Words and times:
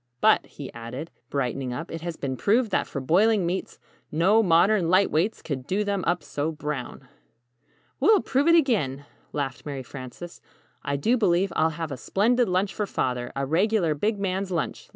But," 0.19 0.47
he 0.47 0.73
added, 0.73 1.11
brightening 1.29 1.73
up, 1.73 1.91
"it 1.91 2.01
has 2.01 2.17
been 2.17 2.35
proved 2.35 2.71
that 2.71 2.87
for 2.87 2.99
boiling 2.99 3.45
meats, 3.45 3.77
no 4.11 4.41
modern 4.41 4.89
'light 4.89 5.11
weights' 5.11 5.43
could 5.43 5.67
'do 5.67 5.83
them 5.83 6.03
up 6.07 6.23
so 6.23 6.51
brown!'" 6.51 7.07
"We'll 7.99 8.21
prove 8.21 8.47
it 8.47 8.55
again," 8.55 9.05
laughed 9.31 9.63
Mary 9.63 9.83
Frances. 9.83 10.41
"I 10.81 10.95
do 10.95 11.17
believe 11.17 11.53
I'll 11.55 11.69
have 11.77 11.91
a 11.91 11.97
splendid 11.97 12.49
lunch 12.49 12.73
for 12.73 12.87
Father 12.87 13.31
a 13.35 13.45
regular 13.45 13.93
big 13.93 14.17
man's 14.17 14.49
lunch. 14.49 14.89